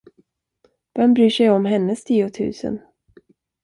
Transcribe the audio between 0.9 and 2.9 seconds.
Vem bryr sig om hennes tiotusen?